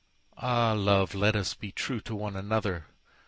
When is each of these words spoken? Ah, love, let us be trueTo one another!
Ah, 0.39 0.73
love, 0.75 1.13
let 1.13 1.35
us 1.35 1.53
be 1.53 1.71
trueTo 1.71 2.15
one 2.15 2.35
another! 2.35 2.87